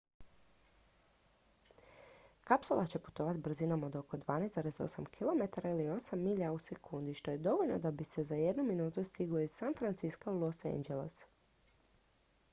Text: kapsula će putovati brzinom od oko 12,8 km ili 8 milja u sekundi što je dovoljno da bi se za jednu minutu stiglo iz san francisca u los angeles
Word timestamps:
kapsula 2.45 2.85
će 2.87 2.99
putovati 2.99 3.39
brzinom 3.39 3.83
od 3.83 3.95
oko 3.95 4.17
12,8 4.17 5.05
km 5.17 5.67
ili 5.67 5.83
8 5.97 6.15
milja 6.15 6.51
u 6.51 6.57
sekundi 6.59 7.13
što 7.13 7.31
je 7.31 7.37
dovoljno 7.47 7.77
da 7.77 7.91
bi 7.91 8.03
se 8.05 8.23
za 8.23 8.35
jednu 8.35 8.63
minutu 8.63 9.03
stiglo 9.03 9.39
iz 9.39 9.51
san 9.51 9.73
francisca 9.79 10.31
u 10.31 10.39
los 10.39 10.65
angeles 10.65 11.25